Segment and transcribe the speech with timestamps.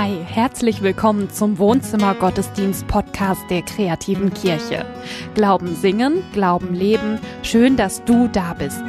[0.00, 4.86] Hi, herzlich willkommen zum Wohnzimmer Gottesdienst Podcast der kreativen Kirche.
[5.34, 7.18] Glauben singen, Glauben leben.
[7.42, 8.80] Schön, dass du da bist.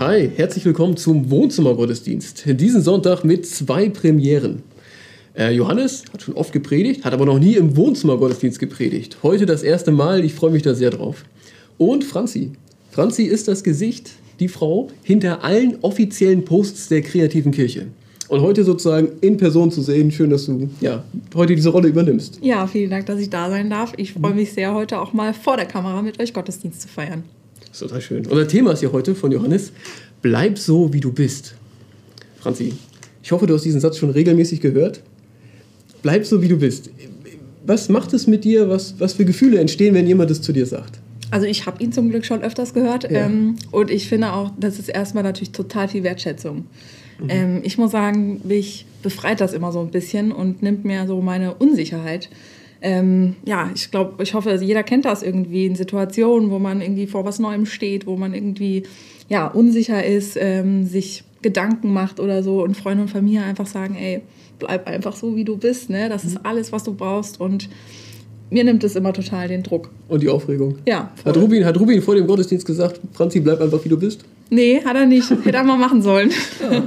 [0.00, 2.42] Hi, herzlich willkommen zum Wohnzimmer Gottesdienst.
[2.46, 4.64] Diesen Sonntag mit zwei Premieren.
[5.38, 9.18] Äh, Johannes hat schon oft gepredigt, hat aber noch nie im Wohnzimmer Gottesdienst gepredigt.
[9.22, 11.24] Heute das erste Mal, ich freue mich da sehr drauf.
[11.78, 12.50] Und Franzi.
[12.90, 14.10] Franzi ist das Gesicht,
[14.40, 17.86] die Frau hinter allen offiziellen Posts der kreativen Kirche.
[18.28, 21.04] Und heute sozusagen in Person zu sehen, schön, dass du ja,
[21.34, 22.38] heute diese Rolle übernimmst.
[22.42, 23.92] Ja, vielen Dank, dass ich da sein darf.
[23.96, 27.24] Ich freue mich sehr, heute auch mal vor der Kamera mit euch Gottesdienst zu feiern.
[27.60, 28.26] Das ist total schön.
[28.26, 29.72] Unser Thema ist ja heute von Johannes,
[30.22, 31.54] bleib so, wie du bist.
[32.40, 32.72] Franzi,
[33.22, 35.00] ich hoffe, du hast diesen Satz schon regelmäßig gehört.
[36.02, 36.90] Bleib so, wie du bist.
[37.66, 38.68] Was macht es mit dir?
[38.68, 41.00] Was, was für Gefühle entstehen, wenn jemand das zu dir sagt?
[41.30, 43.26] Also ich habe ihn zum Glück schon öfters gehört ja.
[43.26, 46.66] ähm, und ich finde auch, das ist erstmal natürlich total viel Wertschätzung.
[47.18, 47.26] Mhm.
[47.28, 51.20] Ähm, ich muss sagen, mich befreit das immer so ein bisschen und nimmt mir so
[51.20, 52.28] meine Unsicherheit.
[52.80, 57.06] Ähm, ja, ich glaube, ich hoffe, jeder kennt das irgendwie in Situationen, wo man irgendwie
[57.06, 58.82] vor was Neuem steht, wo man irgendwie
[59.28, 63.96] ja, unsicher ist, ähm, sich Gedanken macht oder so und Freunde und Familie einfach sagen,
[63.96, 64.22] ey,
[64.58, 66.08] bleib einfach so, wie du bist, ne?
[66.08, 66.40] Das ist mhm.
[66.44, 67.68] alles, was du brauchst und
[68.50, 69.90] mir nimmt es immer total den Druck.
[70.08, 70.76] Und die Aufregung.
[70.86, 71.10] Ja.
[71.24, 74.24] Hat Rubin, hat Rubin vor dem Gottesdienst gesagt, Franzi, bleib einfach wie du bist?
[74.50, 75.30] Nee, hat er nicht.
[75.30, 76.30] Hätte er mal machen sollen.
[76.60, 76.82] Ja.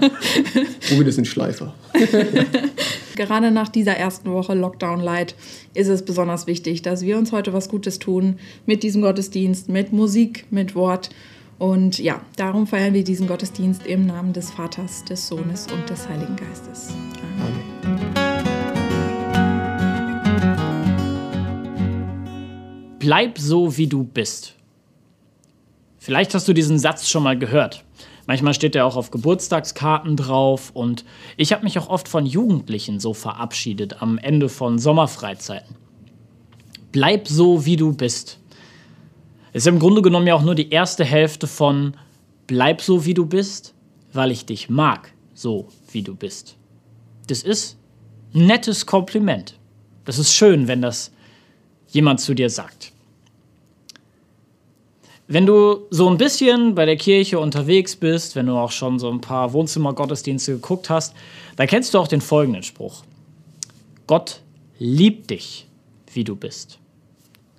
[0.92, 1.74] Rubin ist ein Schleifer.
[3.16, 5.36] Gerade nach dieser ersten Woche Lockdown Light
[5.74, 9.92] ist es besonders wichtig, dass wir uns heute was Gutes tun mit diesem Gottesdienst, mit
[9.92, 11.10] Musik, mit Wort.
[11.58, 16.08] Und ja, darum feiern wir diesen Gottesdienst im Namen des Vaters, des Sohnes und des
[16.08, 16.90] Heiligen Geistes.
[17.40, 18.00] Amen.
[18.14, 18.28] Amen.
[23.08, 24.57] bleib so, wie du bist.
[26.08, 27.84] Vielleicht hast du diesen Satz schon mal gehört.
[28.28, 31.04] Manchmal steht er auch auf Geburtstagskarten drauf und
[31.36, 35.76] ich habe mich auch oft von Jugendlichen so verabschiedet am Ende von Sommerfreizeiten.
[36.94, 38.40] Bleib so, wie du bist.
[39.52, 41.98] Ist im Grunde genommen ja auch nur die erste Hälfte von
[42.48, 43.74] Bleib so, wie du bist,
[44.14, 46.56] weil ich dich mag, so wie du bist.
[47.28, 47.78] Das ist
[48.34, 49.60] ein nettes Kompliment.
[50.06, 51.12] Das ist schön, wenn das
[51.90, 52.94] jemand zu dir sagt.
[55.28, 59.10] Wenn du so ein bisschen bei der Kirche unterwegs bist, wenn du auch schon so
[59.12, 61.14] ein paar Wohnzimmergottesdienste geguckt hast,
[61.58, 63.04] dann kennst du auch den folgenden Spruch.
[64.08, 64.42] Gott
[64.80, 65.68] liebt dich,
[66.14, 66.80] wie du bist.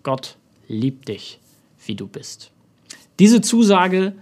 [0.03, 0.37] Gott
[0.67, 1.41] liebt dich,
[1.85, 2.51] wie du bist.
[3.19, 4.15] Diese Zusage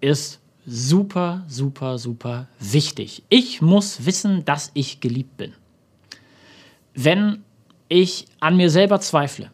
[0.00, 3.22] ist super, super, super wichtig.
[3.28, 5.52] Ich muss wissen, dass ich geliebt bin.
[6.94, 7.44] Wenn
[7.88, 9.52] ich an mir selber zweifle,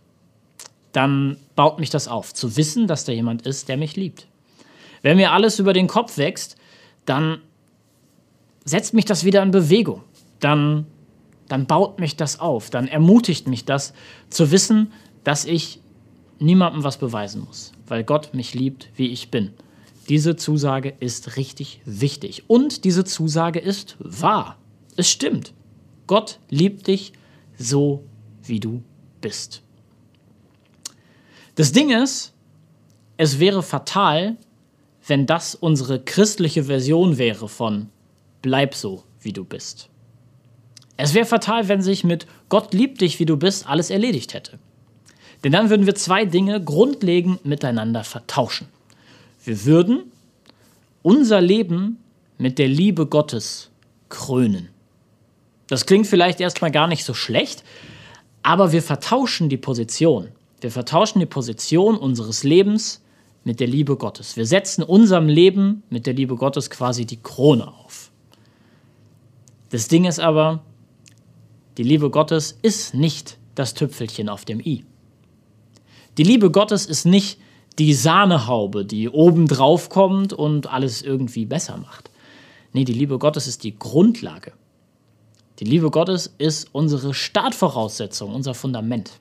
[0.94, 4.28] dann baut mich das auf, zu wissen, dass da jemand ist, der mich liebt.
[5.02, 6.56] Wenn mir alles über den Kopf wächst,
[7.04, 7.40] dann
[8.64, 10.02] setzt mich das wieder in Bewegung.
[10.38, 10.86] Dann,
[11.48, 12.70] dann baut mich das auf.
[12.70, 13.92] Dann ermutigt mich das,
[14.30, 14.92] zu wissen,
[15.24, 15.80] dass ich
[16.38, 19.50] niemandem was beweisen muss, weil Gott mich liebt, wie ich bin.
[20.08, 22.44] Diese Zusage ist richtig wichtig.
[22.46, 24.58] Und diese Zusage ist wahr.
[24.96, 25.54] Es stimmt.
[26.06, 27.14] Gott liebt dich
[27.58, 28.04] so,
[28.44, 28.82] wie du
[29.20, 29.63] bist.
[31.54, 32.32] Das Ding ist,
[33.16, 34.36] es wäre fatal,
[35.06, 37.90] wenn das unsere christliche Version wäre von
[38.42, 39.88] bleib so, wie du bist.
[40.96, 44.58] Es wäre fatal, wenn sich mit Gott liebt dich, wie du bist, alles erledigt hätte.
[45.42, 48.68] Denn dann würden wir zwei Dinge grundlegend miteinander vertauschen.
[49.44, 50.12] Wir würden
[51.02, 51.98] unser Leben
[52.38, 53.70] mit der Liebe Gottes
[54.08, 54.70] krönen.
[55.66, 57.64] Das klingt vielleicht erstmal gar nicht so schlecht,
[58.42, 60.28] aber wir vertauschen die Position.
[60.64, 63.02] Wir vertauschen die Position unseres Lebens
[63.44, 64.38] mit der Liebe Gottes.
[64.38, 68.10] Wir setzen unserem Leben mit der Liebe Gottes quasi die Krone auf.
[69.68, 70.62] Das Ding ist aber,
[71.76, 74.86] die Liebe Gottes ist nicht das Tüpfelchen auf dem i.
[76.16, 77.38] Die Liebe Gottes ist nicht
[77.78, 82.10] die Sahnehaube, die oben drauf kommt und alles irgendwie besser macht.
[82.72, 84.54] Nee, die Liebe Gottes ist die Grundlage.
[85.58, 89.20] Die Liebe Gottes ist unsere Startvoraussetzung, unser Fundament.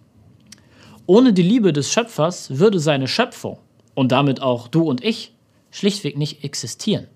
[1.05, 3.59] Ohne die Liebe des Schöpfers würde seine Schöpfung
[3.94, 5.33] und damit auch du und ich
[5.71, 7.07] schlichtweg nicht existieren.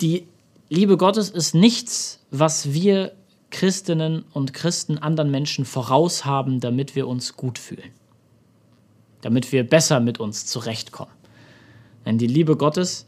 [0.00, 0.26] Die
[0.68, 3.12] Liebe Gottes ist nichts, was wir
[3.50, 7.90] Christinnen und Christen anderen Menschen voraushaben, damit wir uns gut fühlen,
[9.22, 11.12] damit wir besser mit uns zurechtkommen.
[12.04, 13.06] Denn die Liebe Gottes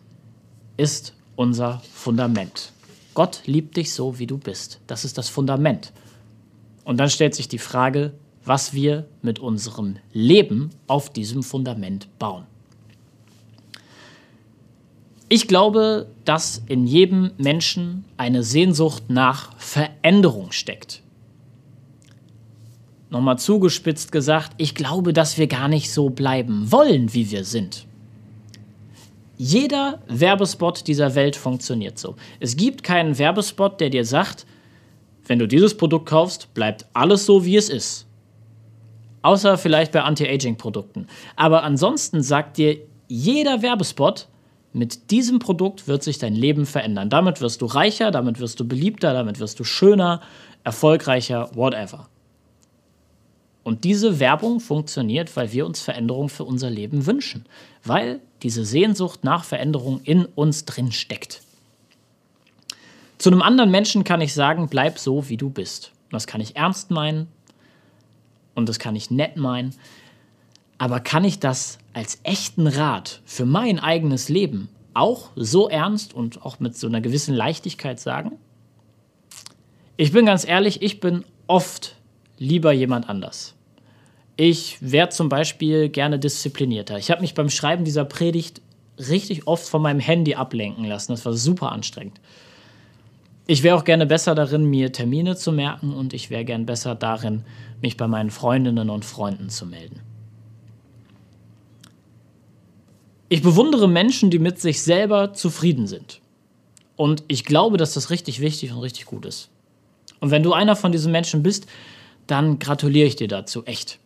[0.76, 2.72] ist unser Fundament.
[3.14, 4.80] Gott liebt dich so, wie du bist.
[4.86, 5.92] Das ist das Fundament.
[6.84, 8.12] Und dann stellt sich die Frage,
[8.44, 12.46] was wir mit unserem Leben auf diesem Fundament bauen.
[15.28, 21.02] Ich glaube, dass in jedem Menschen eine Sehnsucht nach Veränderung steckt.
[23.10, 27.86] Nochmal zugespitzt gesagt, ich glaube, dass wir gar nicht so bleiben wollen, wie wir sind.
[29.36, 32.16] Jeder Werbespot dieser Welt funktioniert so.
[32.40, 34.46] Es gibt keinen Werbespot, der dir sagt,
[35.30, 38.04] wenn du dieses Produkt kaufst, bleibt alles so, wie es ist.
[39.22, 41.06] Außer vielleicht bei Anti-Aging-Produkten.
[41.36, 44.26] Aber ansonsten sagt dir jeder Werbespot,
[44.72, 47.10] mit diesem Produkt wird sich dein Leben verändern.
[47.10, 50.20] Damit wirst du reicher, damit wirst du beliebter, damit wirst du schöner,
[50.64, 52.08] erfolgreicher, whatever.
[53.62, 57.44] Und diese Werbung funktioniert, weil wir uns Veränderung für unser Leben wünschen.
[57.84, 61.42] Weil diese Sehnsucht nach Veränderung in uns drin steckt.
[63.20, 65.92] Zu einem anderen Menschen kann ich sagen, bleib so, wie du bist.
[66.10, 67.28] Das kann ich ernst meinen
[68.54, 69.74] und das kann ich nett meinen.
[70.78, 76.40] Aber kann ich das als echten Rat für mein eigenes Leben auch so ernst und
[76.46, 78.38] auch mit so einer gewissen Leichtigkeit sagen?
[79.98, 81.96] Ich bin ganz ehrlich, ich bin oft
[82.38, 83.54] lieber jemand anders.
[84.36, 86.96] Ich wäre zum Beispiel gerne disziplinierter.
[86.96, 88.62] Ich habe mich beim Schreiben dieser Predigt
[88.98, 91.12] richtig oft von meinem Handy ablenken lassen.
[91.12, 92.18] Das war super anstrengend.
[93.50, 96.94] Ich wäre auch gerne besser darin, mir Termine zu merken und ich wäre gern besser
[96.94, 97.42] darin,
[97.82, 99.98] mich bei meinen Freundinnen und Freunden zu melden.
[103.28, 106.20] Ich bewundere Menschen, die mit sich selber zufrieden sind.
[106.94, 109.50] Und ich glaube, dass das richtig wichtig und richtig gut ist.
[110.20, 111.66] Und wenn du einer von diesen Menschen bist,
[112.28, 113.98] dann gratuliere ich dir dazu, echt.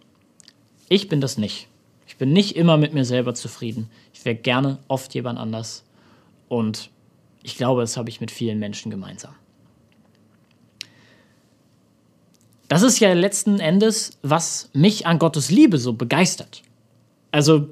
[0.88, 1.69] Ich bin das nicht.
[2.06, 3.91] Ich bin nicht immer mit mir selber zufrieden.
[4.14, 5.85] Ich wäre gerne oft jemand anders.
[6.49, 6.88] Und
[7.44, 9.35] ich glaube, das habe ich mit vielen Menschen gemeinsam.
[12.69, 16.62] Das ist ja letzten Endes, was mich an Gottes Liebe so begeistert.
[17.31, 17.69] Also,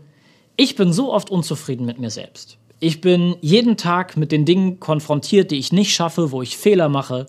[0.57, 2.59] ich bin so oft unzufrieden mit mir selbst.
[2.81, 6.91] Ich bin jeden Tag mit den Dingen konfrontiert, die ich nicht schaffe, wo ich Fehler
[6.91, 7.27] mache.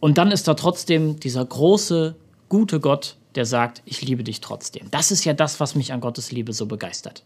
[0.00, 2.16] Und dann ist da trotzdem dieser große,
[2.48, 4.90] gute Gott, der sagt, ich liebe dich trotzdem.
[4.90, 7.22] Das ist ja das, was mich an Gottes Liebe so begeistert.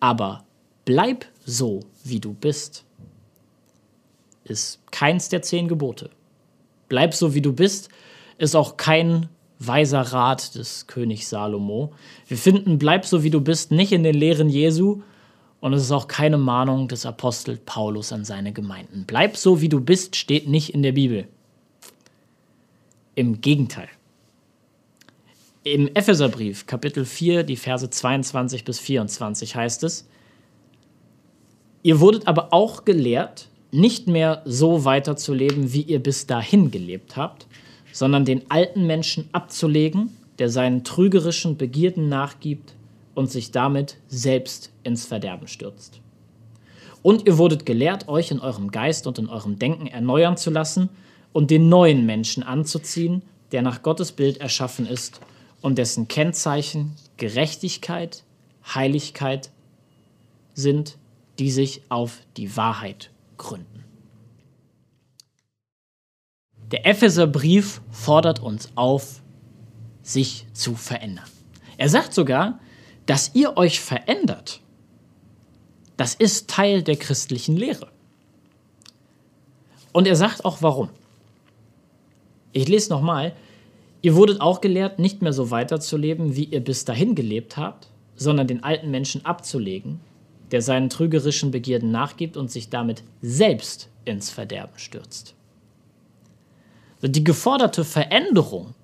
[0.00, 0.44] Aber
[0.84, 2.84] bleib so, wie du bist,
[4.44, 6.10] ist keins der zehn Gebote.
[6.88, 7.88] Bleib so, wie du bist,
[8.38, 9.28] ist auch kein
[9.58, 11.92] weiser Rat des Königs Salomo.
[12.28, 15.02] Wir finden, bleib so, wie du bist, nicht in den Lehren Jesu,
[15.64, 19.04] und es ist auch keine Mahnung des Apostel Paulus an seine Gemeinden.
[19.06, 21.26] Bleib so, wie du bist, steht nicht in der Bibel.
[23.14, 23.88] Im Gegenteil.
[25.62, 30.06] Im Epheserbrief, Kapitel 4, die Verse 22 bis 24 heißt es,
[31.84, 37.46] Ihr wurdet aber auch gelehrt, nicht mehr so weiterzuleben, wie ihr bis dahin gelebt habt,
[37.92, 42.72] sondern den alten Menschen abzulegen, der seinen trügerischen Begierden nachgibt
[43.14, 46.00] und sich damit selbst ins Verderben stürzt.
[47.02, 50.88] Und ihr wurdet gelehrt, euch in eurem Geist und in eurem Denken erneuern zu lassen
[51.34, 53.20] und den neuen Menschen anzuziehen,
[53.52, 55.20] der nach Gottes Bild erschaffen ist
[55.60, 58.24] und dessen Kennzeichen Gerechtigkeit,
[58.74, 59.50] Heiligkeit
[60.54, 60.96] sind,
[61.38, 63.84] die sich auf die Wahrheit gründen.
[66.70, 69.22] Der Epheserbrief fordert uns auf,
[70.02, 71.24] sich zu verändern.
[71.76, 72.60] Er sagt sogar,
[73.06, 74.60] dass ihr euch verändert.
[75.96, 77.90] Das ist Teil der christlichen Lehre.
[79.92, 80.90] Und er sagt auch warum.
[82.52, 83.34] Ich lese nochmal,
[84.04, 88.46] Ihr wurdet auch gelehrt, nicht mehr so weiterzuleben, wie ihr bis dahin gelebt habt, sondern
[88.46, 89.98] den alten Menschen abzulegen,
[90.54, 95.34] der seinen trügerischen Begierden nachgibt und sich damit selbst ins Verderben stürzt.
[97.02, 98.74] Die geforderte Veränderung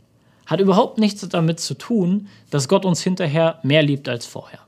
[0.47, 4.59] hat überhaupt nichts damit zu tun, dass Gott uns hinterher mehr liebt als vorher.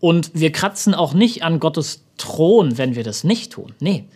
[0.00, 3.74] Und wir kratzen auch nicht an Gottes Thron, wenn wir das nicht tun.
[3.78, 4.06] Nee,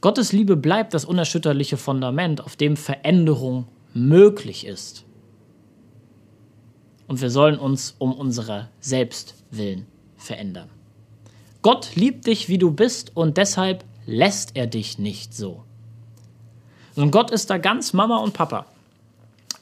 [0.00, 5.04] Gottes Liebe bleibt das unerschütterliche Fundament, auf dem Veränderung möglich ist.
[7.06, 10.68] Und wir sollen uns um unserer selbst willen verändern.
[11.62, 15.62] Gott liebt dich, wie du bist, und deshalb lässt er dich nicht so.
[16.94, 18.66] Und Gott ist da ganz Mama und Papa.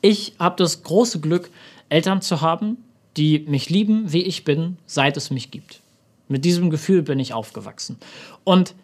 [0.00, 1.50] Ich habe das große Glück,
[1.88, 2.78] Eltern zu haben,
[3.16, 5.80] die mich lieben, wie ich bin, seit es mich gibt.
[6.28, 7.98] Mit diesem Gefühl bin ich aufgewachsen.
[8.44, 8.74] Und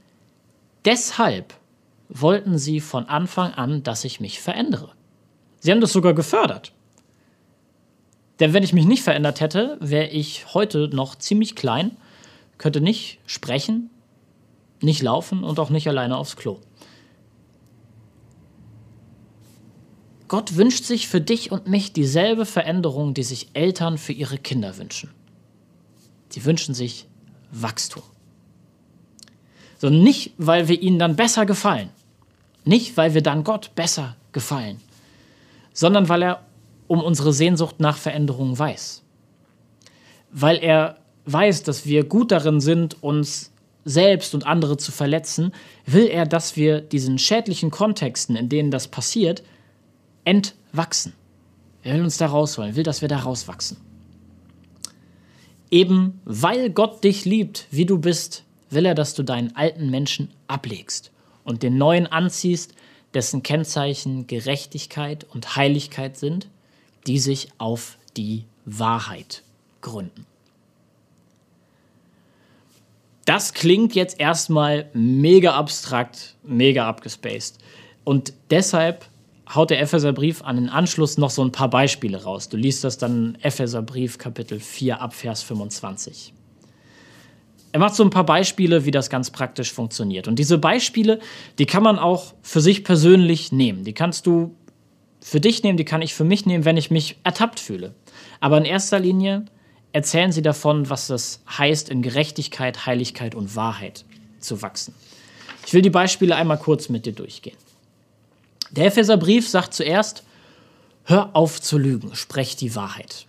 [0.87, 1.53] Deshalb
[2.09, 4.93] wollten sie von Anfang an, dass ich mich verändere.
[5.59, 6.73] Sie haben das sogar gefördert.
[8.41, 11.97] Denn wenn ich mich nicht verändert hätte, wäre ich heute noch ziemlich klein,
[12.59, 13.91] könnte nicht sprechen,
[14.83, 16.61] nicht laufen und auch nicht alleine aufs Klo.
[20.29, 24.77] Gott wünscht sich für dich und mich dieselbe Veränderung, die sich Eltern für ihre Kinder
[24.77, 25.11] wünschen.
[26.33, 27.07] die wünschen sich
[27.53, 28.03] Wachstum.
[29.79, 31.91] So nicht, weil wir ihnen dann besser gefallen,
[32.65, 34.81] nicht, weil wir dann Gott besser gefallen,
[35.73, 36.46] sondern weil er
[36.89, 39.03] um unsere Sehnsucht nach Veränderung weiß.
[40.31, 43.53] Weil er weiß, dass wir gut darin sind, uns
[43.85, 45.53] selbst und andere zu verletzen,
[45.87, 49.43] will er, dass wir diesen schädlichen Kontexten, in denen das passiert,
[50.25, 51.13] entwachsen.
[51.83, 53.77] Er will uns da rausholen, will, dass wir da rauswachsen.
[55.71, 60.31] Eben weil Gott dich liebt, wie du bist, will er, dass du deinen alten Menschen
[60.49, 61.13] ablegst
[61.45, 62.75] und den neuen anziehst,
[63.15, 66.49] dessen Kennzeichen Gerechtigkeit und Heiligkeit sind,
[67.07, 69.43] die sich auf die Wahrheit
[69.81, 70.27] gründen.
[73.25, 77.59] Das klingt jetzt erstmal mega abstrakt, mega abgespaced.
[78.05, 79.07] Und deshalb
[79.53, 82.49] haut der Epheserbrief an den Anschluss noch so ein paar Beispiele raus.
[82.49, 86.33] Du liest das dann Epheserbrief Kapitel 4 ab Vers 25.
[87.73, 90.29] Er macht so ein paar Beispiele, wie das ganz praktisch funktioniert.
[90.29, 91.19] Und diese Beispiele,
[91.59, 93.85] die kann man auch für sich persönlich nehmen.
[93.85, 94.55] Die kannst du
[95.27, 97.97] für dich nehmen, die kann ich für mich nehmen, wenn ich mich ertappt fühle.
[98.39, 99.45] Aber in erster Linie
[99.91, 104.05] erzählen sie davon, was es heißt, in Gerechtigkeit, Heiligkeit und Wahrheit
[104.39, 104.95] zu wachsen.
[105.67, 107.57] Ich will die Beispiele einmal kurz mit dir durchgehen.
[108.71, 110.23] Der Epheserbrief sagt zuerst,
[111.03, 113.27] hör auf zu lügen, sprech die Wahrheit.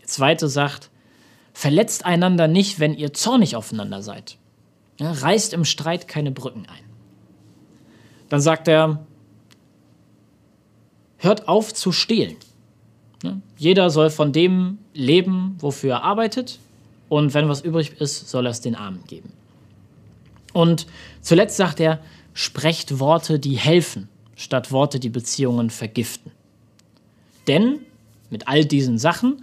[0.00, 0.88] Der zweite sagt,
[1.52, 4.38] verletzt einander nicht, wenn ihr zornig aufeinander seid.
[4.98, 6.84] Ja, reißt im Streit keine Brücken ein.
[8.30, 9.06] Dann sagt er,
[11.18, 12.36] hört auf zu stehlen.
[13.22, 16.58] Ja, jeder soll von dem leben, wofür er arbeitet.
[17.08, 19.32] Und wenn was übrig ist, soll er es den Armen geben.
[20.52, 20.86] Und
[21.20, 22.00] zuletzt sagt er,
[22.34, 26.30] sprecht Worte, die helfen statt Worte, die Beziehungen vergiften.
[27.48, 27.80] Denn
[28.30, 29.42] mit all diesen Sachen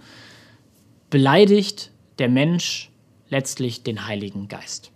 [1.10, 2.90] beleidigt der Mensch
[3.28, 4.90] letztlich den Heiligen Geist.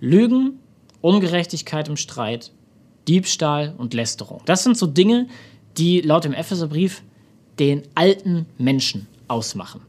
[0.00, 0.58] Lügen,
[1.00, 2.52] Ungerechtigkeit im Streit,
[3.08, 4.42] Diebstahl und Lästerung.
[4.44, 5.28] Das sind so Dinge,
[5.76, 7.02] die laut dem Epheserbrief
[7.58, 9.82] den alten Menschen ausmachen.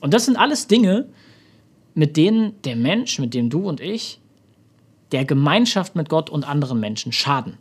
[0.00, 1.06] Und das sind alles Dinge,
[1.94, 4.20] mit denen der Mensch, mit dem du und ich
[5.12, 7.58] der Gemeinschaft mit Gott und anderen Menschen schaden.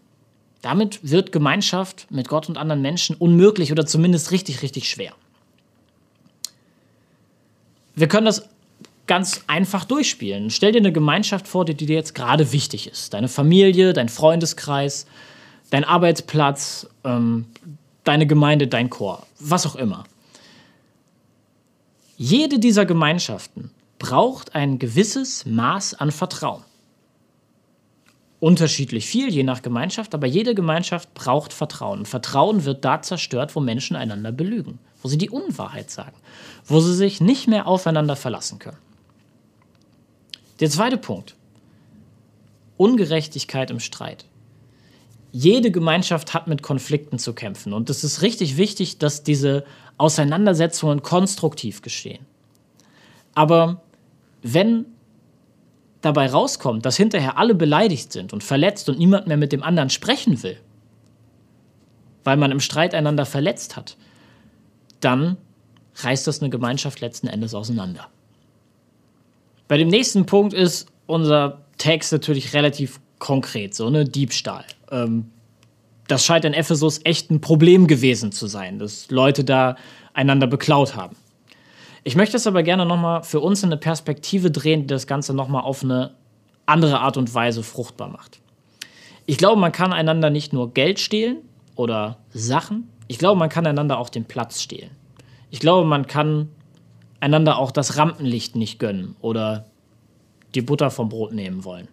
[0.61, 5.13] Damit wird Gemeinschaft mit Gott und anderen Menschen unmöglich oder zumindest richtig, richtig schwer.
[7.95, 8.49] Wir können das
[9.09, 10.51] ganz einfach durchspielen.
[10.51, 13.13] Stell dir eine Gemeinschaft vor, die dir jetzt gerade wichtig ist.
[13.15, 15.07] Deine Familie, dein Freundeskreis,
[15.71, 17.47] dein Arbeitsplatz, ähm,
[18.03, 20.03] deine Gemeinde, dein Chor, was auch immer.
[22.17, 26.63] Jede dieser Gemeinschaften braucht ein gewisses Maß an Vertrauen
[28.39, 32.05] unterschiedlich viel, je nach Gemeinschaft, aber jede Gemeinschaft braucht Vertrauen.
[32.05, 36.15] Vertrauen wird da zerstört, wo Menschen einander belügen, wo sie die Unwahrheit sagen,
[36.65, 38.77] wo sie sich nicht mehr aufeinander verlassen können.
[40.59, 41.35] Der zweite Punkt.
[42.77, 44.25] Ungerechtigkeit im Streit.
[45.31, 49.63] Jede Gemeinschaft hat mit Konflikten zu kämpfen und es ist richtig wichtig, dass diese
[49.97, 52.25] Auseinandersetzungen konstruktiv geschehen.
[53.35, 53.81] Aber
[54.41, 54.85] wenn
[56.01, 59.89] dabei rauskommt, dass hinterher alle beleidigt sind und verletzt und niemand mehr mit dem anderen
[59.89, 60.57] sprechen will,
[62.23, 63.97] weil man im Streit einander verletzt hat,
[64.99, 65.37] dann
[65.95, 68.09] reißt das eine Gemeinschaft letzten Endes auseinander.
[69.69, 74.65] Bei dem nächsten Punkt ist unser Text natürlich relativ konkret, so eine Diebstahl.
[74.91, 75.29] Ähm,
[76.07, 79.75] das scheint in Ephesus echt ein Problem gewesen zu sein, dass Leute da
[80.13, 81.15] einander beklaut haben.
[82.03, 85.35] Ich möchte es aber gerne nochmal für uns in eine Perspektive drehen, die das Ganze
[85.35, 86.15] nochmal auf eine
[86.65, 88.39] andere Art und Weise fruchtbar macht.
[89.27, 91.37] Ich glaube, man kann einander nicht nur Geld stehlen
[91.75, 94.91] oder Sachen, ich glaube, man kann einander auch den Platz stehlen.
[95.51, 96.49] Ich glaube, man kann
[97.19, 99.65] einander auch das Rampenlicht nicht gönnen oder
[100.55, 101.87] die Butter vom Brot nehmen wollen.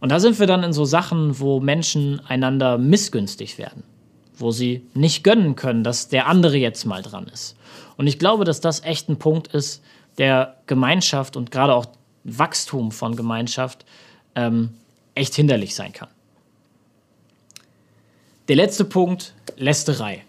[0.00, 3.84] Und da sind wir dann in so Sachen, wo Menschen einander missgünstig werden,
[4.36, 7.56] wo sie nicht gönnen können, dass der andere jetzt mal dran ist.
[7.96, 9.82] Und ich glaube, dass das echt ein Punkt ist,
[10.18, 11.86] der Gemeinschaft und gerade auch
[12.24, 13.84] Wachstum von Gemeinschaft
[14.34, 14.74] ähm,
[15.14, 16.08] echt hinderlich sein kann.
[18.48, 20.24] Der letzte Punkt, Lästerei.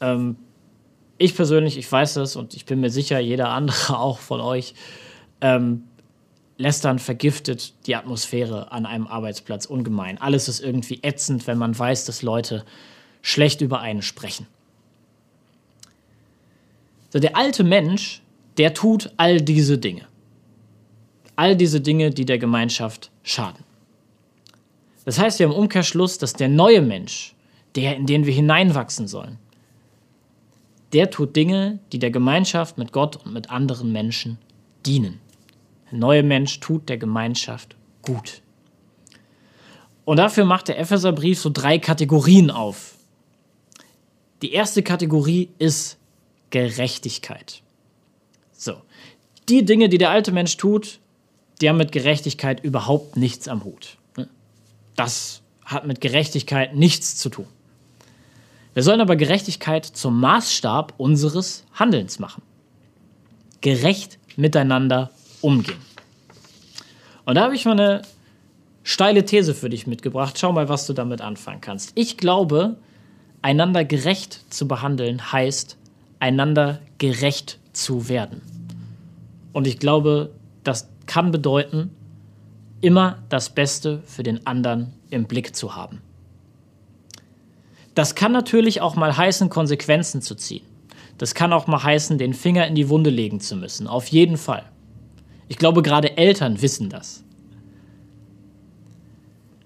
[0.00, 0.36] Ähm,
[1.22, 4.74] ich persönlich, ich weiß das und ich bin mir sicher, jeder andere auch von euch,
[5.40, 5.84] ähm,
[6.58, 10.18] Lästern vergiftet die Atmosphäre an einem Arbeitsplatz ungemein.
[10.18, 12.64] Alles ist irgendwie ätzend, wenn man weiß, dass Leute
[13.20, 14.46] schlecht über einen sprechen.
[17.10, 18.22] So, der alte Mensch,
[18.58, 20.06] der tut all diese Dinge.
[21.34, 23.64] All diese Dinge, die der Gemeinschaft schaden.
[25.04, 27.34] Das heißt ja im Umkehrschluss, dass der neue Mensch,
[27.74, 29.38] der, in den wir hineinwachsen sollen,
[30.92, 34.38] der tut Dinge, die der Gemeinschaft mit Gott und mit anderen Menschen
[34.84, 35.20] dienen.
[35.90, 38.42] Der neue Mensch tut der Gemeinschaft gut.
[40.04, 42.96] Und dafür macht der Epheserbrief so drei Kategorien auf.
[44.42, 45.98] Die erste Kategorie ist
[46.50, 47.62] Gerechtigkeit.
[48.52, 48.74] So,
[49.48, 50.98] die Dinge, die der alte Mensch tut,
[51.60, 53.96] die haben mit Gerechtigkeit überhaupt nichts am Hut.
[54.96, 57.46] Das hat mit Gerechtigkeit nichts zu tun.
[58.74, 62.42] Wir sollen aber Gerechtigkeit zum Maßstab unseres Handelns machen.
[63.60, 65.10] Gerecht miteinander
[65.40, 65.78] umgehen.
[67.24, 68.02] Und da habe ich mal eine
[68.82, 70.38] steile These für dich mitgebracht.
[70.38, 71.92] Schau mal, was du damit anfangen kannst.
[71.94, 72.76] Ich glaube,
[73.42, 75.76] einander gerecht zu behandeln heißt,
[76.18, 78.40] einander gerecht zu werden.
[79.52, 80.30] Und ich glaube,
[80.64, 81.90] das kann bedeuten,
[82.80, 86.00] immer das Beste für den anderen im Blick zu haben.
[87.94, 90.64] Das kann natürlich auch mal heißen, Konsequenzen zu ziehen.
[91.18, 93.86] Das kann auch mal heißen, den Finger in die Wunde legen zu müssen.
[93.86, 94.64] Auf jeden Fall.
[95.48, 97.22] Ich glaube, gerade Eltern wissen das.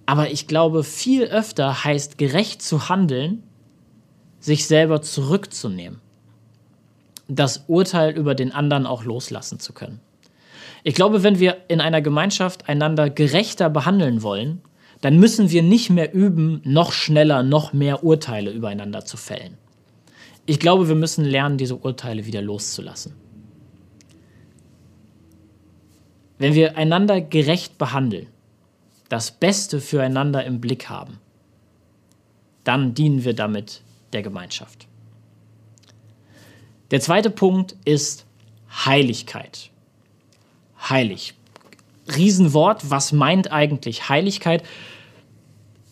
[0.07, 3.43] Aber ich glaube, viel öfter heißt gerecht zu handeln,
[4.39, 6.01] sich selber zurückzunehmen.
[7.29, 10.01] Das Urteil über den anderen auch loslassen zu können.
[10.85, 14.63] Ich glaube, wenn wir in einer Gemeinschaft einander gerechter behandeln wollen,
[15.07, 19.57] dann müssen wir nicht mehr üben, noch schneller, noch mehr Urteile übereinander zu fällen.
[20.47, 23.15] Ich glaube, wir müssen lernen, diese Urteile wieder loszulassen.
[26.39, 28.27] Wenn wir einander gerecht behandeln,
[29.09, 31.21] das Beste füreinander im Blick haben,
[32.65, 33.83] dann dienen wir damit
[34.13, 34.89] der Gemeinschaft.
[36.91, 38.27] Der zweite Punkt ist
[38.85, 39.71] Heiligkeit.
[40.81, 41.35] Heilig.
[42.09, 44.65] Riesenwort, was meint eigentlich Heiligkeit?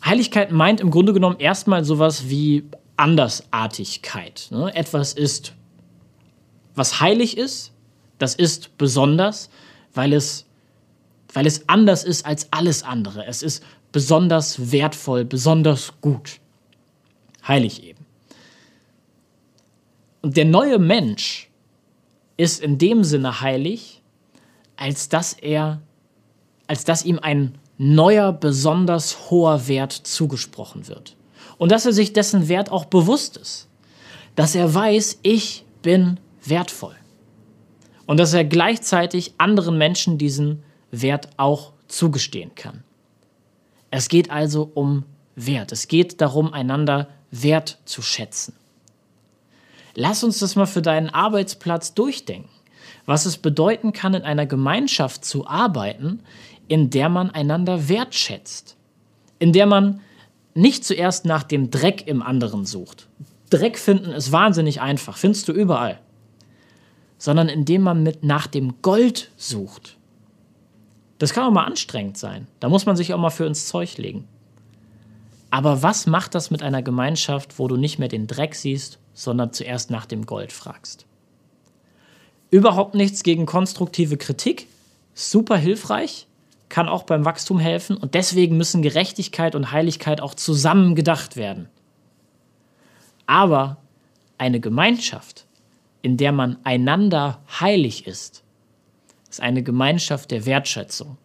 [0.04, 2.64] Heiligkeit meint im Grunde genommen erstmal sowas wie
[2.96, 4.48] Andersartigkeit.
[4.50, 4.74] Ne?
[4.74, 5.54] Etwas ist,
[6.74, 7.72] was heilig ist,
[8.18, 9.50] das ist besonders,
[9.94, 10.46] weil es
[11.34, 13.26] weil es anders ist als alles andere.
[13.26, 13.62] Es ist
[13.92, 16.40] besonders wertvoll, besonders gut.
[17.46, 18.06] Heilig eben.
[20.22, 21.50] Und der neue Mensch
[22.36, 24.00] ist in dem Sinne heilig,
[24.76, 25.82] als dass er,
[26.66, 31.16] als dass ihm ein neuer, besonders hoher Wert zugesprochen wird.
[31.58, 33.68] Und dass er sich dessen Wert auch bewusst ist.
[34.36, 36.96] Dass er weiß, ich bin wertvoll.
[38.06, 42.82] Und dass er gleichzeitig anderen Menschen diesen Wert auch zugestehen kann.
[43.90, 45.04] Es geht also um
[45.36, 45.72] Wert.
[45.72, 48.54] Es geht darum, einander Wert zu schätzen.
[49.94, 52.50] Lass uns das mal für deinen Arbeitsplatz durchdenken,
[53.06, 56.20] was es bedeuten kann, in einer Gemeinschaft zu arbeiten,
[56.68, 58.76] in der man einander wertschätzt,
[59.38, 60.00] in der man
[60.54, 63.08] nicht zuerst nach dem Dreck im anderen sucht.
[63.50, 66.00] Dreck finden ist wahnsinnig einfach, findest du überall,
[67.18, 69.96] sondern indem man mit nach dem Gold sucht.
[71.18, 72.48] Das kann auch mal anstrengend sein.
[72.60, 74.26] Da muss man sich auch mal für ins Zeug legen.
[75.50, 79.52] Aber was macht das mit einer Gemeinschaft, wo du nicht mehr den Dreck siehst, sondern
[79.52, 81.06] zuerst nach dem Gold fragst?
[82.50, 84.66] Überhaupt nichts gegen konstruktive Kritik.
[85.14, 86.26] Super hilfreich,
[86.74, 91.68] kann auch beim Wachstum helfen und deswegen müssen Gerechtigkeit und Heiligkeit auch zusammen gedacht werden.
[93.26, 93.76] Aber
[94.38, 95.46] eine Gemeinschaft,
[96.02, 98.42] in der man einander heilig ist,
[99.30, 101.16] ist eine Gemeinschaft der Wertschätzung.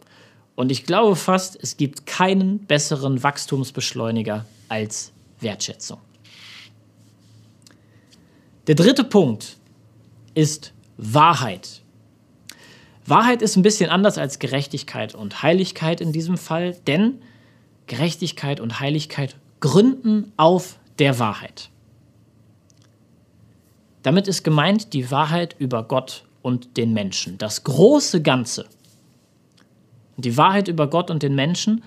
[0.53, 5.97] Und ich glaube fast, es gibt keinen besseren Wachstumsbeschleuniger als Wertschätzung.
[8.67, 9.57] Der dritte Punkt
[10.35, 11.81] ist Wahrheit.
[13.09, 17.21] Wahrheit ist ein bisschen anders als Gerechtigkeit und Heiligkeit in diesem Fall, denn
[17.87, 21.69] Gerechtigkeit und Heiligkeit gründen auf der Wahrheit.
[24.03, 27.37] Damit ist gemeint die Wahrheit über Gott und den Menschen.
[27.37, 28.65] Das große Ganze.
[30.17, 31.83] Die Wahrheit über Gott und den Menschen,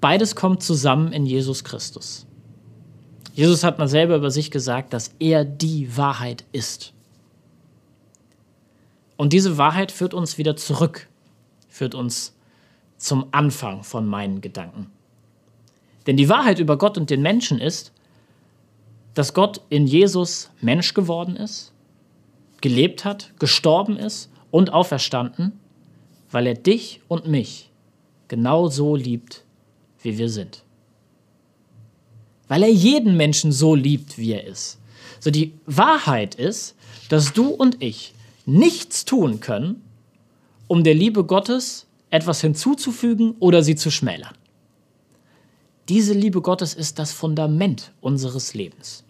[0.00, 2.26] beides kommt zusammen in Jesus Christus.
[3.34, 6.92] Jesus hat mal selber über sich gesagt, dass er die Wahrheit ist.
[9.20, 11.06] Und diese Wahrheit führt uns wieder zurück,
[11.68, 12.34] führt uns
[12.96, 14.90] zum Anfang von meinen Gedanken.
[16.06, 17.92] Denn die Wahrheit über Gott und den Menschen ist,
[19.12, 21.74] dass Gott in Jesus Mensch geworden ist,
[22.62, 25.52] gelebt hat, gestorben ist und auferstanden,
[26.30, 27.68] weil er dich und mich
[28.26, 29.44] genau so liebt,
[30.00, 30.64] wie wir sind.
[32.48, 34.80] Weil er jeden Menschen so liebt, wie er ist.
[35.18, 36.74] So die Wahrheit ist,
[37.10, 38.14] dass du und ich
[38.50, 39.82] nichts tun können,
[40.66, 44.34] um der Liebe Gottes etwas hinzuzufügen oder sie zu schmälern.
[45.88, 49.04] Diese Liebe Gottes ist das Fundament unseres Lebens.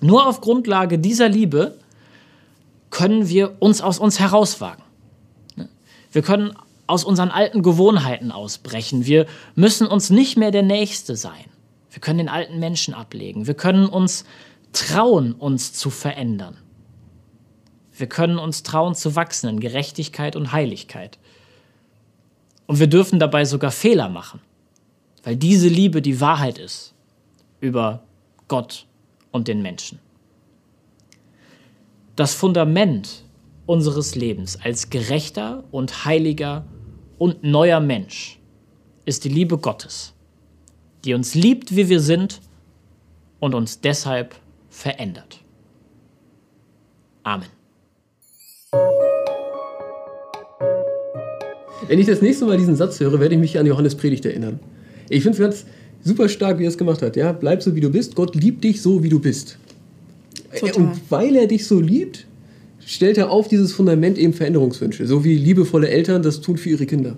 [0.00, 1.76] Nur auf Grundlage dieser Liebe
[2.90, 4.82] können wir uns aus uns herauswagen.
[6.12, 6.52] Wir können
[6.86, 9.06] aus unseren alten Gewohnheiten ausbrechen.
[9.06, 11.44] Wir müssen uns nicht mehr der Nächste sein.
[11.90, 13.46] Wir können den alten Menschen ablegen.
[13.46, 14.24] Wir können uns
[14.72, 16.56] trauen, uns zu verändern.
[18.00, 21.18] Wir können uns trauen zu wachsen in Gerechtigkeit und Heiligkeit.
[22.66, 24.40] Und wir dürfen dabei sogar Fehler machen,
[25.22, 26.94] weil diese Liebe die Wahrheit ist
[27.60, 28.02] über
[28.48, 28.86] Gott
[29.32, 29.98] und den Menschen.
[32.16, 33.24] Das Fundament
[33.66, 36.64] unseres Lebens als gerechter und heiliger
[37.18, 38.38] und neuer Mensch
[39.04, 40.14] ist die Liebe Gottes,
[41.04, 42.40] die uns liebt, wie wir sind
[43.40, 44.36] und uns deshalb
[44.70, 45.40] verändert.
[47.24, 47.59] Amen.
[51.90, 54.60] Wenn ich das nächste Mal diesen Satz höre, werde ich mich an Johannes Predigt erinnern.
[55.08, 55.66] Ich finde es ganz
[56.04, 57.16] super stark, wie er es gemacht hat.
[57.16, 57.32] Ja?
[57.32, 58.14] Bleib so, wie du bist.
[58.14, 59.58] Gott liebt dich so, wie du bist.
[60.56, 60.84] Total.
[60.84, 62.26] Und weil er dich so liebt,
[62.86, 65.04] stellt er auf dieses Fundament eben Veränderungswünsche.
[65.06, 67.16] So wie liebevolle Eltern das tun für ihre Kinder.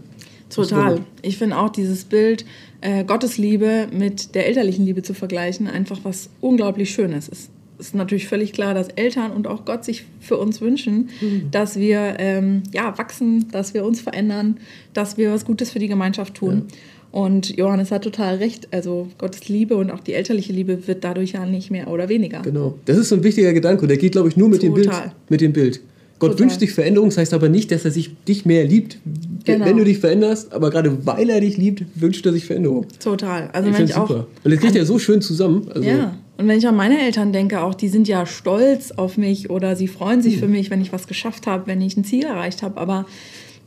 [0.48, 1.00] Total.
[1.20, 2.46] Ich finde auch dieses Bild,
[2.80, 7.50] äh, Gottes Liebe mit der elterlichen Liebe zu vergleichen, einfach was unglaublich Schönes ist.
[7.82, 11.50] Es ist natürlich völlig klar, dass Eltern und auch Gott sich für uns wünschen, Mhm.
[11.50, 14.58] dass wir ähm, ja, wachsen, dass wir uns verändern,
[14.94, 16.66] dass wir was Gutes für die Gemeinschaft tun.
[17.10, 18.68] Und Johannes hat total recht.
[18.70, 22.40] Also Gottes Liebe und auch die elterliche Liebe wird dadurch ja nicht mehr oder weniger.
[22.42, 22.78] Genau.
[22.84, 24.86] Das ist so ein wichtiger Gedanke und der geht, glaube ich, nur mit dem Bild.
[24.86, 25.12] Total.
[25.28, 25.80] Mit dem Bild.
[26.20, 26.44] Gott Total.
[26.44, 28.96] wünscht dich Veränderung, das heißt aber nicht, dass er sich dich mehr liebt,
[29.44, 29.64] Genau.
[29.64, 32.86] wenn du dich veränderst, aber gerade weil er dich liebt, wünscht er sich Veränderung.
[33.02, 33.50] Total.
[33.52, 34.26] Also ich finde auch super.
[34.44, 35.66] Und das kriegt er so schön zusammen.
[35.74, 39.16] Also, Ja, und wenn ich an meine Eltern denke, auch die sind ja stolz auf
[39.18, 40.22] mich oder sie freuen Hm.
[40.22, 42.80] sich für mich, wenn ich was geschafft habe, wenn ich ein Ziel erreicht habe.
[42.80, 43.06] Aber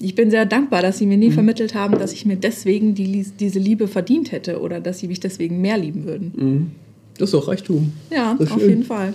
[0.02, 1.20] ich bin sehr dankbar, dass sie mir Hm.
[1.20, 5.08] nie vermittelt haben, dass ich mir deswegen die, diese Liebe verdient hätte oder dass sie
[5.08, 6.72] mich deswegen mehr lieben würden.
[7.18, 7.94] Das ist doch Reichtum.
[8.12, 8.48] Ja, Hm.
[8.52, 9.14] Auf jeden Fall.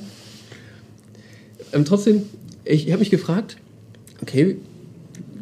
[1.73, 2.23] Ähm, trotzdem,
[2.65, 3.57] ich, ich habe mich gefragt,
[4.23, 4.57] okay,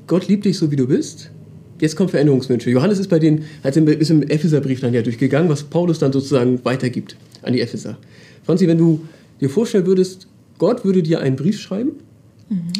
[0.06, 1.30] Gott liebt dich so, wie du bist.
[1.80, 2.70] Jetzt kommen Veränderungswünsche.
[2.70, 6.12] Johannes ist bei den, hat im, ist im Epheserbrief dann ja durchgegangen, was Paulus dann
[6.12, 7.96] sozusagen weitergibt an die Epheser.
[8.44, 9.00] Franzi, wenn du
[9.40, 10.26] dir vorstellen würdest,
[10.58, 11.92] Gott würde dir einen Brief schreiben,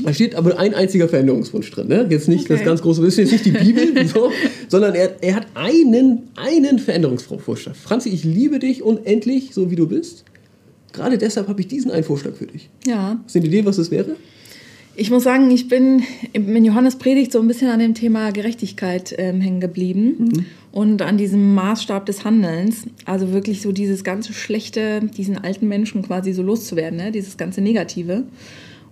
[0.03, 1.89] da steht aber ein einziger Veränderungswunsch drin.
[1.89, 2.07] Ne?
[2.09, 2.65] Jetzt nicht das Okay.
[2.65, 4.33] ganz große, das ist jetzt nicht die Bibel, so,
[4.69, 7.77] sondern er, er hat einen, einen Veränderungsvorschlag.
[7.77, 10.25] Franzi, ich liebe dich unendlich, so wie du bist.
[10.95, 12.71] Gerade deshalb habe ich diesen einen Vorschlag für dich.
[12.87, 14.17] Ja, Hast du eine Idee, was das wäre?
[15.01, 19.15] Ich muss sagen, ich bin in Johannes Predigt so ein bisschen an dem Thema Gerechtigkeit
[19.17, 22.83] ähm, hängen geblieben und an diesem Maßstab des Handelns.
[23.05, 27.13] Also wirklich so dieses ganze Schlechte, diesen alten Menschen quasi so loszuwerden, ne?
[27.13, 28.25] dieses ganze Negative.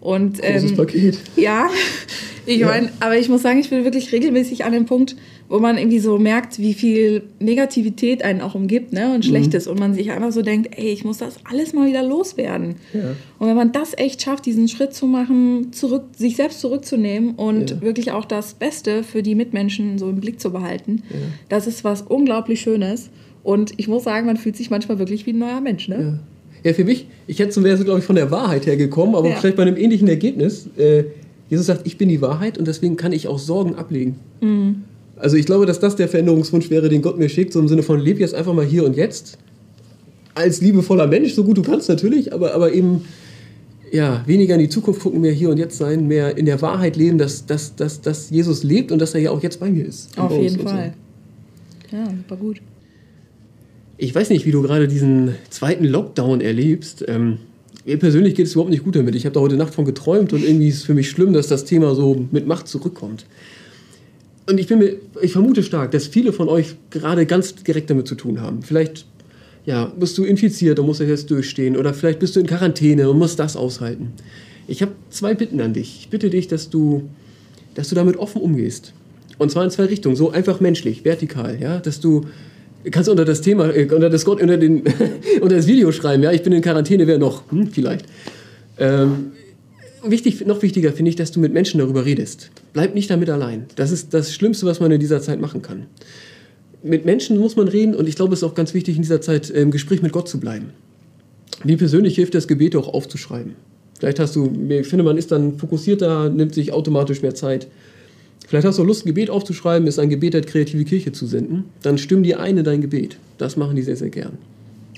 [0.00, 1.18] Und, Großes ähm, Paket.
[1.34, 1.68] ja,
[2.46, 2.68] ich Ja.
[2.68, 5.16] meine, aber ich muss sagen, ich bin wirklich regelmäßig an dem Punkt,
[5.48, 9.06] wo man irgendwie so merkt, wie viel Negativität einen auch umgibt ne?
[9.08, 9.14] Mhm.
[9.14, 9.66] und Schlechtes.
[9.66, 12.74] Und man sich einfach so denkt, ey, ich muss das alles mal wieder loswerden.
[12.92, 13.14] Ja.
[13.38, 17.70] Und wenn man das echt schafft, diesen Schritt zu machen, zurück, sich selbst zurückzunehmen und
[17.70, 17.80] Ja.
[17.82, 21.02] wirklich auch das Beste für die Mitmenschen so im Blick zu behalten,
[21.48, 23.10] das ist was unglaublich Schönes.
[23.44, 25.86] Und ich muss sagen, man fühlt sich manchmal wirklich wie ein neuer Mensch.
[25.88, 26.18] Ne?
[26.64, 26.70] Ja.
[26.70, 29.28] ja, für mich, ich hätte zum wäre glaube ich, von der Wahrheit her gekommen, aber
[29.28, 29.36] Ja.
[29.36, 30.68] vielleicht bei einem ähnlichen Ergebnis.
[30.76, 31.04] Äh,
[31.48, 34.16] Jesus sagt, ich bin die Wahrheit und deswegen kann ich auch Sorgen ablegen.
[34.40, 34.82] Mhm.
[35.16, 37.82] Also ich glaube, dass das der Veränderungswunsch wäre, den Gott mir schickt, so im Sinne
[37.82, 39.38] von, leb jetzt einfach mal hier und jetzt.
[40.34, 43.02] Als liebevoller Mensch, so gut du kannst natürlich, aber, aber eben
[43.92, 46.96] ja, weniger in die Zukunft gucken, mehr hier und jetzt sein, mehr in der Wahrheit
[46.96, 49.86] leben, dass, dass, dass, dass Jesus lebt und dass er ja auch jetzt bei mir
[49.86, 50.16] ist.
[50.18, 50.74] Auf jeden und so.
[50.74, 50.94] Fall.
[51.90, 52.60] Ja, super gut.
[53.96, 57.04] Ich weiß nicht, wie du gerade diesen zweiten Lockdown erlebst.
[57.08, 57.38] Ähm,
[57.86, 59.14] mir persönlich geht es überhaupt nicht gut damit.
[59.14, 61.46] Ich habe da heute Nacht von geträumt und irgendwie ist es für mich schlimm, dass
[61.46, 63.24] das Thema so mit Macht zurückkommt.
[64.48, 68.06] Und ich, bin mir, ich vermute stark, dass viele von euch gerade ganz direkt damit
[68.06, 68.62] zu tun haben.
[68.62, 69.06] Vielleicht
[69.64, 73.10] ja, bist du infiziert und musst das jetzt durchstehen oder vielleicht bist du in Quarantäne
[73.10, 74.12] und musst das aushalten.
[74.68, 75.98] Ich habe zwei Bitten an dich.
[76.00, 77.08] Ich bitte dich, dass du,
[77.74, 78.92] dass du damit offen umgehst.
[79.38, 82.26] Und zwar in zwei Richtungen, so einfach menschlich, vertikal, ja, dass du
[82.90, 84.84] kannst unter das Thema, äh, unter das Gott, unter, den,
[85.40, 87.50] unter das Video schreiben, ja, ich bin in Quarantäne, wer noch?
[87.50, 88.06] Hm, vielleicht.
[88.78, 89.32] Ähm,
[90.10, 92.50] wichtig, noch wichtiger finde ich, dass du mit Menschen darüber redest.
[92.72, 93.66] Bleib nicht damit allein.
[93.76, 95.86] Das ist das Schlimmste, was man in dieser Zeit machen kann.
[96.82, 99.20] Mit Menschen muss man reden und ich glaube, es ist auch ganz wichtig, in dieser
[99.20, 100.70] Zeit im Gespräch mit Gott zu bleiben.
[101.64, 103.54] Mir persönlich hilft das Gebet auch aufzuschreiben.
[103.98, 107.66] Vielleicht hast du, ich finde, man ist dann fokussierter, nimmt sich automatisch mehr Zeit.
[108.46, 111.64] Vielleicht hast du Lust, ein Gebet aufzuschreiben, ist ein Gebet der kreative Kirche zu senden.
[111.82, 113.16] Dann stimm dir ein in dein Gebet.
[113.38, 114.38] Das machen die sehr, sehr gern.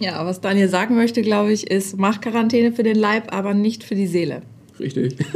[0.00, 3.82] Ja, was Daniel sagen möchte, glaube ich, ist, mach Quarantäne für den Leib, aber nicht
[3.82, 4.42] für die Seele.
[4.80, 5.16] Richtig.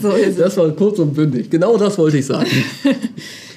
[0.00, 0.12] So.
[0.38, 1.50] Das war kurz und bündig.
[1.50, 2.46] Genau das wollte ich sagen.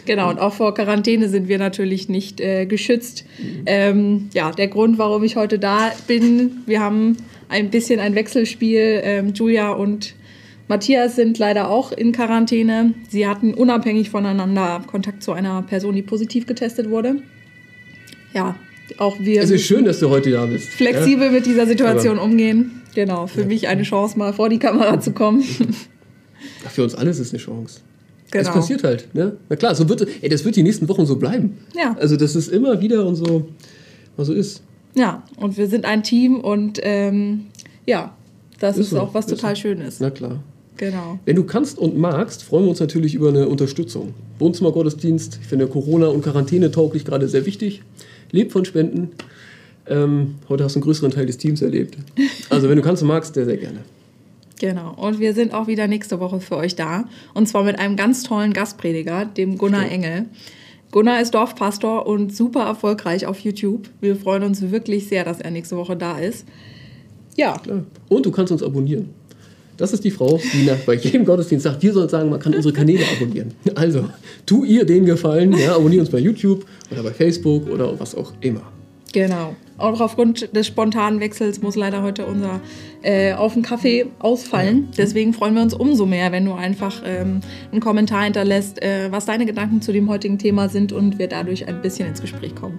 [0.06, 3.26] Genau, und auch vor Quarantäne sind wir natürlich nicht äh, geschützt.
[3.68, 9.02] Ähm, ja, der Grund, warum ich heute da bin, wir haben ein bisschen ein Wechselspiel.
[9.04, 10.16] Ähm, Julia und
[10.68, 12.96] Matthias sind leider auch in Quarantäne.
[13.10, 17.18] Sie hatten unabhängig voneinander Kontakt zu einer Person, die positiv getestet wurde.
[18.34, 18.56] Ja,
[18.98, 19.44] auch wir.
[19.44, 20.70] Es ist schön, dass du heute da bist.
[20.70, 21.32] Flexibel ja?
[21.32, 22.79] mit dieser Situation Aber umgehen.
[22.96, 23.48] Genau, für ja.
[23.48, 25.44] mich eine Chance, mal vor die Kamera zu kommen.
[26.70, 27.82] Für uns alles ist es eine Chance.
[28.32, 28.50] Genau.
[28.50, 29.14] Es passiert halt.
[29.14, 29.38] Ne?
[29.50, 31.58] Na klar, so wird, ey, das wird die nächsten Wochen so bleiben.
[31.76, 31.96] Ja.
[32.00, 33.48] Also das ist immer wieder und so,
[34.16, 34.62] was so ist.
[34.96, 37.48] Ja, und wir sind ein Team und ähm,
[37.86, 38.16] ja,
[38.60, 39.62] das ist, ist so, auch was total so.
[39.62, 40.02] schön ist.
[40.02, 40.44] Na klar.
[40.78, 41.20] Genau.
[41.26, 44.14] Wenn du kannst und magst, freuen wir uns natürlich über eine Unterstützung.
[44.40, 47.84] Wohnzimmergottesdienst, ich finde Corona und Quarantäne tauglich gerade sehr wichtig.
[48.32, 49.12] Lebt von Spenden.
[49.90, 51.98] Ähm, heute hast du einen größeren Teil des Teams erlebt.
[52.50, 53.80] Also wenn du kannst und magst, sehr, sehr gerne.
[54.60, 54.94] Genau.
[54.96, 57.06] Und wir sind auch wieder nächste Woche für euch da.
[57.34, 59.94] Und zwar mit einem ganz tollen Gastprediger, dem Gunnar Stimmt.
[59.94, 60.26] Engel.
[60.92, 63.90] Gunnar ist Dorfpastor und super erfolgreich auf YouTube.
[64.02, 66.46] Wir freuen uns wirklich sehr, dass er nächste Woche da ist.
[67.36, 67.58] Ja.
[67.58, 67.84] Klar.
[68.10, 69.10] Und du kannst uns abonnieren.
[69.78, 72.54] Das ist die Frau, die nach, bei jedem Gottesdienst sagt, wir sollen sagen, man kann
[72.54, 73.54] unsere Kanäle abonnieren.
[73.76, 74.10] Also,
[74.46, 78.34] tu ihr den Gefallen, ja, abonnier uns bei YouTube oder bei Facebook oder was auch
[78.42, 78.64] immer.
[79.14, 79.56] Genau.
[79.80, 82.60] Auch aufgrund des spontanen Wechsels muss leider heute unser
[83.02, 84.90] äh, Auf den Kaffee ausfallen.
[84.98, 87.40] Deswegen freuen wir uns umso mehr, wenn du einfach ähm,
[87.72, 91.68] einen Kommentar hinterlässt, äh, was deine Gedanken zu dem heutigen Thema sind und wir dadurch
[91.68, 92.78] ein bisschen ins Gespräch kommen.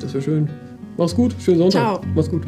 [0.00, 0.48] Das wäre schön.
[0.96, 1.34] Mach's gut.
[1.38, 1.80] Schönen Sonntag.
[1.80, 2.00] Ciao.
[2.14, 2.42] Mach's gut.